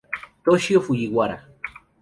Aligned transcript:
Toshio 0.43 0.81
Fujiwara 0.81 1.37